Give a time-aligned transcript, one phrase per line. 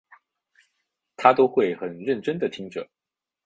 [1.15, 2.89] 她都会很认真地听着